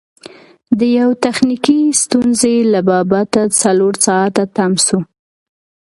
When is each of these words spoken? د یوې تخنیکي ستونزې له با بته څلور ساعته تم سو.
د 0.79 0.81
یوې 0.97 1.15
تخنیکي 1.25 1.79
ستونزې 2.03 2.55
له 2.73 2.79
با 2.87 2.99
بته 3.11 3.43
څلور 3.61 3.93
ساعته 4.05 4.43
تم 4.55 4.71
سو. 4.85 4.97